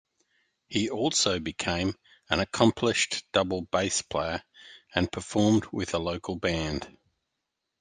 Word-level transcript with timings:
He 0.67 0.89
also 0.89 1.39
became 1.39 1.93
an 2.27 2.39
accomplished 2.39 3.23
double 3.33 3.61
bass 3.61 4.01
player 4.01 4.41
and 4.95 5.11
performed 5.11 5.67
with 5.71 5.93
a 5.93 5.99
local 5.99 6.37
band. 6.37 6.97